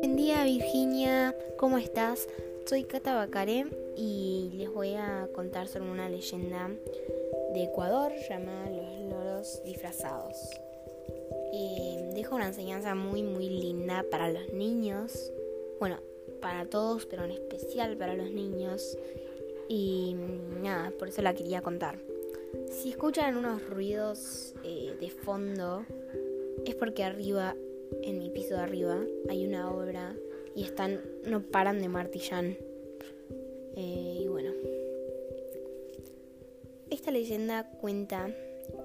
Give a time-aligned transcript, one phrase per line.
[0.00, 2.28] Buen día Virginia, ¿cómo estás?
[2.66, 3.64] Soy Cata Bacaré
[3.96, 6.70] y les voy a contar sobre una leyenda
[7.54, 10.36] de Ecuador llamada Los Loros Disfrazados.
[11.54, 15.32] Eh, deja una enseñanza muy muy linda para los niños,
[15.78, 15.98] bueno,
[16.42, 18.98] para todos, pero en especial para los niños.
[19.68, 20.14] Y
[20.62, 21.98] nada, por eso la quería contar.
[22.70, 25.84] Si escuchan unos ruidos eh, de fondo,
[26.64, 27.54] es porque arriba,
[28.02, 30.16] en mi piso de arriba, hay una obra
[30.54, 32.44] y están, no paran de martillar.
[33.76, 34.52] Eh, y bueno,
[36.90, 38.34] esta leyenda cuenta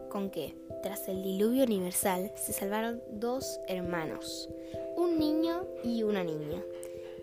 [0.10, 4.50] con que tras el diluvio universal se salvaron dos hermanos,
[4.96, 6.62] un niño y una niña,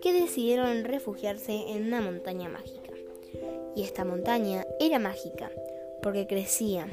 [0.01, 2.91] que decidieron refugiarse en una montaña mágica.
[3.75, 5.51] Y esta montaña era mágica,
[6.01, 6.87] porque crecía.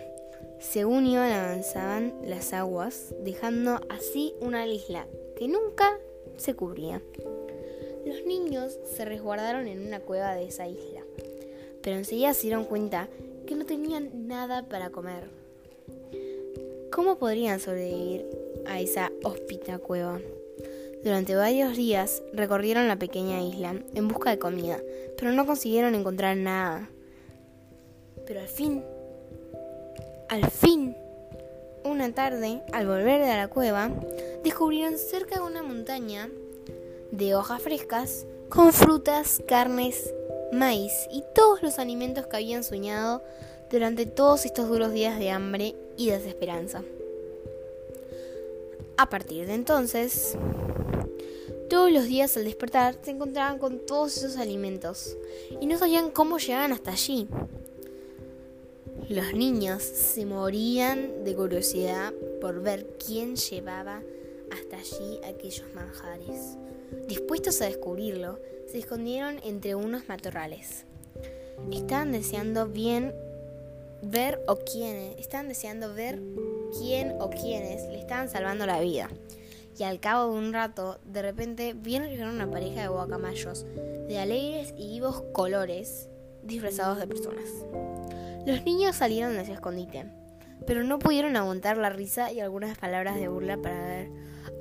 [0.59, 5.99] Según iban avanzaban las aguas, dejando así una isla que nunca
[6.37, 7.01] se cubría.
[8.05, 11.03] Los niños se resguardaron en una cueva de esa isla,
[11.83, 13.09] pero enseguida se dieron cuenta
[13.47, 15.29] que no tenían nada para comer.
[16.91, 18.27] ¿Cómo podrían sobrevivir
[18.67, 20.21] a esa hóspita cueva?
[21.05, 24.81] Durante varios días recorrieron la pequeña isla en busca de comida,
[25.17, 26.91] pero no consiguieron encontrar nada.
[28.27, 28.83] Pero al fin
[30.29, 30.97] al fin,
[31.85, 33.91] una tarde, al volver de la cueva,
[34.45, 36.29] descubrieron cerca de una montaña
[37.11, 40.13] de hojas frescas con frutas, carnes,
[40.53, 43.23] maíz y todos los alimentos que habían soñado
[43.71, 46.83] durante todos estos duros días de hambre y desesperanza.
[48.97, 50.37] A partir de entonces,
[51.71, 55.17] todos los días al despertar se encontraban con todos esos alimentos
[55.61, 57.29] y no sabían cómo llegaban hasta allí.
[59.09, 64.03] Los niños se morían de curiosidad por ver quién llevaba
[64.53, 66.59] hasta allí aquellos manjares.
[67.07, 70.85] Dispuestos a descubrirlo, se escondieron entre unos matorrales.
[71.73, 73.15] Estaban deseando bien
[74.03, 76.21] ver o quiénes, estaban deseando ver
[76.79, 79.09] quién o quiénes le estaban salvando la vida.
[79.79, 83.65] Y al cabo de un rato, de repente vieron una pareja de guacamayos
[84.07, 86.11] de alegres y vivos colores
[86.43, 87.49] disfrazados de personas.
[88.49, 90.07] Los niños salieron de ese escondite,
[90.67, 94.11] pero no pudieron aguantar la risa y algunas palabras de burla para ver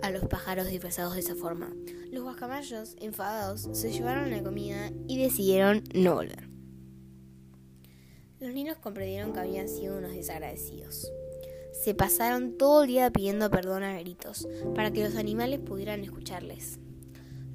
[0.01, 1.73] a los pájaros disfrazados de esa forma.
[2.11, 6.49] Los guacamayos, enfadados, se llevaron la comida y decidieron no volver.
[8.41, 11.09] Los niños comprendieron que habían sido unos desagradecidos.
[11.71, 16.77] Se pasaron todo el día pidiendo perdón a gritos para que los animales pudieran escucharles.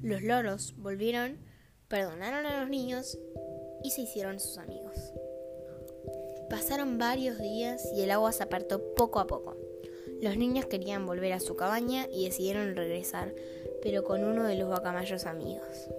[0.01, 1.37] Los loros volvieron,
[1.87, 3.19] perdonaron a los niños
[3.83, 5.13] y se hicieron sus amigos.
[6.53, 9.57] Pasaron varios días y el agua se apartó poco a poco.
[10.21, 13.33] Los niños querían volver a su cabaña y decidieron regresar,
[13.81, 15.89] pero con uno de los guacamayos amigos.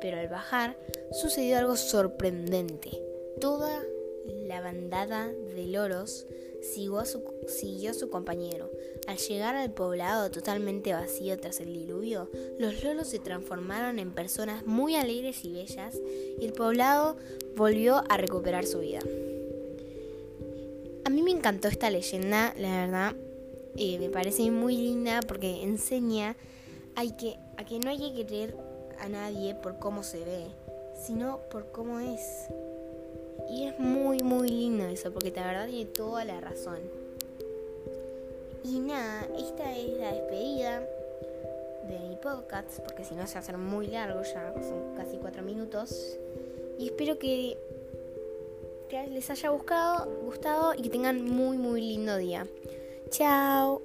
[0.00, 0.76] Pero al bajar
[1.12, 3.00] sucedió algo sorprendente.
[3.40, 3.80] Toda
[4.48, 6.26] la bandada de loros
[6.60, 8.72] siguió a, su, siguió a su compañero.
[9.06, 12.28] Al llegar al poblado totalmente vacío tras el diluvio,
[12.58, 15.94] los loros se transformaron en personas muy alegres y bellas
[16.40, 17.16] y el poblado
[17.54, 18.98] volvió a recuperar su vida.
[21.44, 23.12] Encantó esta leyenda, la verdad.
[23.76, 26.36] Me parece muy linda porque enseña
[26.96, 28.56] hay que, a que no hay que querer
[28.98, 30.46] a nadie por cómo se ve,
[30.98, 32.46] sino por cómo es.
[33.50, 36.78] Y es muy, muy lindo eso, porque la verdad tiene toda la razón.
[38.64, 40.80] Y nada, esta es la despedida
[41.90, 45.18] de mi podcast, porque si no se va a hacer muy largo ya, son casi
[45.18, 46.16] cuatro minutos.
[46.78, 47.58] Y espero que
[49.02, 52.46] les haya buscado, gustado y que tengan muy muy lindo día.
[53.10, 53.82] Chao.